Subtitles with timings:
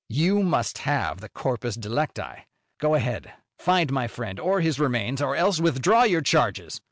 [0.09, 2.47] "You must have the corpus delicti.
[2.79, 3.33] Go ahead!
[3.59, 6.79] Find my friend or his remains, or else withdraw your charges."